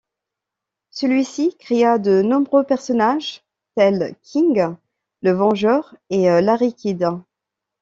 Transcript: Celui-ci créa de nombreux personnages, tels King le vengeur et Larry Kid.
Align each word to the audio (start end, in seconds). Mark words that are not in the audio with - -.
Celui-ci 0.89 1.55
créa 1.59 1.99
de 1.99 2.23
nombreux 2.23 2.63
personnages, 2.63 3.43
tels 3.75 4.15
King 4.23 4.75
le 5.21 5.31
vengeur 5.31 5.95
et 6.09 6.23
Larry 6.41 6.73
Kid. 6.73 7.07